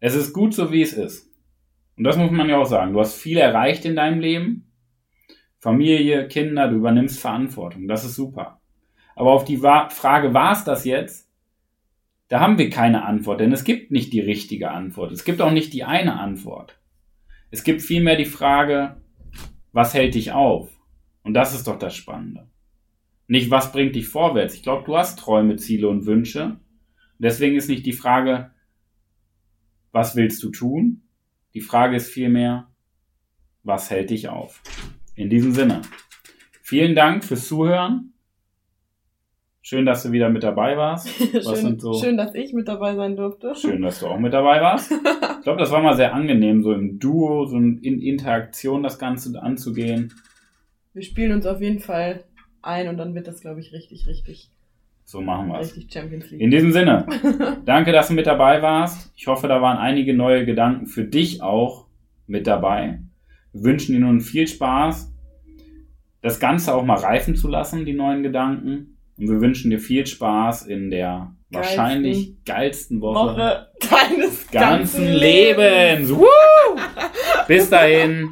Es 0.00 0.14
ist 0.14 0.32
gut 0.32 0.54
so, 0.54 0.72
wie 0.72 0.82
es 0.82 0.92
ist. 0.92 1.28
Und 1.96 2.04
das 2.04 2.16
muss 2.16 2.30
man 2.30 2.48
ja 2.48 2.56
auch 2.58 2.66
sagen. 2.66 2.92
Du 2.92 3.00
hast 3.00 3.14
viel 3.14 3.36
erreicht 3.36 3.84
in 3.84 3.96
deinem 3.96 4.20
Leben. 4.20 4.72
Familie, 5.58 6.26
Kinder, 6.28 6.68
du 6.68 6.76
übernimmst 6.76 7.20
Verantwortung. 7.20 7.86
Das 7.86 8.04
ist 8.04 8.14
super. 8.14 8.60
Aber 9.14 9.32
auf 9.32 9.44
die 9.44 9.58
Frage, 9.58 10.32
war 10.32 10.52
es 10.52 10.64
das 10.64 10.84
jetzt? 10.86 11.30
Da 12.28 12.40
haben 12.40 12.56
wir 12.58 12.70
keine 12.70 13.04
Antwort, 13.04 13.40
denn 13.40 13.52
es 13.52 13.64
gibt 13.64 13.90
nicht 13.90 14.12
die 14.12 14.20
richtige 14.20 14.70
Antwort. 14.70 15.12
Es 15.12 15.24
gibt 15.24 15.42
auch 15.42 15.50
nicht 15.50 15.72
die 15.74 15.84
eine 15.84 16.18
Antwort. 16.18 16.80
Es 17.50 17.64
gibt 17.64 17.82
vielmehr 17.82 18.16
die 18.16 18.24
Frage, 18.24 19.02
was 19.72 19.94
hält 19.94 20.14
dich 20.14 20.32
auf? 20.32 20.70
Und 21.22 21.34
das 21.34 21.54
ist 21.54 21.66
doch 21.66 21.78
das 21.78 21.94
Spannende. 21.94 22.48
Nicht, 23.26 23.50
was 23.50 23.72
bringt 23.72 23.94
dich 23.94 24.08
vorwärts. 24.08 24.54
Ich 24.54 24.62
glaube, 24.62 24.84
du 24.84 24.96
hast 24.96 25.18
Träume, 25.18 25.56
Ziele 25.56 25.88
und 25.88 26.06
Wünsche. 26.06 26.58
Deswegen 27.18 27.56
ist 27.56 27.68
nicht 27.68 27.86
die 27.86 27.92
Frage, 27.92 28.50
was 29.92 30.16
willst 30.16 30.42
du 30.42 30.50
tun? 30.50 31.02
Die 31.54 31.60
Frage 31.60 31.96
ist 31.96 32.10
vielmehr, 32.10 32.68
was 33.62 33.90
hält 33.90 34.10
dich 34.10 34.28
auf? 34.28 34.62
In 35.14 35.30
diesem 35.30 35.52
Sinne, 35.52 35.82
vielen 36.62 36.94
Dank 36.94 37.24
fürs 37.24 37.46
Zuhören. 37.46 38.14
Schön, 39.70 39.86
dass 39.86 40.02
du 40.02 40.10
wieder 40.10 40.30
mit 40.30 40.42
dabei 40.42 40.76
warst. 40.76 41.08
schön, 41.30 41.78
so 41.78 41.92
schön, 41.92 42.16
dass 42.16 42.34
ich 42.34 42.52
mit 42.52 42.66
dabei 42.66 42.96
sein 42.96 43.14
durfte. 43.14 43.54
Schön, 43.54 43.82
dass 43.82 44.00
du 44.00 44.08
auch 44.08 44.18
mit 44.18 44.32
dabei 44.32 44.60
warst. 44.60 44.90
Ich 45.38 45.44
glaube, 45.44 45.60
das 45.60 45.70
war 45.70 45.80
mal 45.80 45.96
sehr 45.96 46.12
angenehm, 46.12 46.62
so 46.62 46.72
im 46.72 46.98
Duo, 46.98 47.46
so 47.46 47.56
in 47.56 47.80
Interaktion 47.80 48.82
das 48.82 48.98
Ganze 48.98 49.40
anzugehen. 49.40 50.12
Wir 50.92 51.02
spielen 51.02 51.32
uns 51.32 51.46
auf 51.46 51.62
jeden 51.62 51.78
Fall 51.78 52.24
ein 52.60 52.88
und 52.88 52.98
dann 52.98 53.14
wird 53.14 53.26
das, 53.26 53.40
glaube 53.40 53.60
ich, 53.60 53.72
richtig, 53.72 54.06
richtig. 54.06 54.50
So 55.04 55.20
machen 55.20 55.48
wir 55.48 55.60
es. 55.60 55.68
Richtig 55.68 55.90
Champions 55.92 56.30
League. 56.30 56.40
In 56.42 56.50
diesem 56.50 56.72
Sinne, 56.72 57.06
danke, 57.64 57.92
dass 57.92 58.08
du 58.08 58.14
mit 58.14 58.26
dabei 58.26 58.60
warst. 58.60 59.12
Ich 59.16 59.28
hoffe, 59.28 59.46
da 59.46 59.62
waren 59.62 59.78
einige 59.78 60.14
neue 60.14 60.44
Gedanken 60.44 60.86
für 60.86 61.04
dich 61.04 61.42
auch 61.42 61.86
mit 62.26 62.48
dabei. 62.48 62.98
Wir 63.52 63.62
wünschen 63.62 63.94
dir 63.94 64.00
nun 64.00 64.20
viel 64.20 64.48
Spaß, 64.48 65.14
das 66.22 66.40
Ganze 66.40 66.74
auch 66.74 66.84
mal 66.84 66.98
reifen 66.98 67.36
zu 67.36 67.46
lassen, 67.46 67.86
die 67.86 67.94
neuen 67.94 68.24
Gedanken. 68.24 68.89
Und 69.20 69.28
wir 69.28 69.40
wünschen 69.40 69.70
dir 69.70 69.78
viel 69.78 70.06
Spaß 70.06 70.66
in 70.66 70.90
der 70.90 71.34
Geilsten. 71.52 71.78
wahrscheinlich 71.78 72.44
geilsten 72.46 73.00
Woche, 73.02 73.14
Woche 73.14 73.66
deines 73.80 74.46
ganzen, 74.50 74.50
ganzen 74.50 75.12
Lebens. 75.12 76.08
Lebens. 76.08 76.26
Bis 77.46 77.68
dahin, 77.68 78.30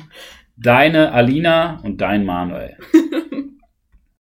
deine 0.57 1.13
Alina 1.13 1.81
und 1.83 2.01
dein 2.01 2.25
Manuel. 2.25 2.77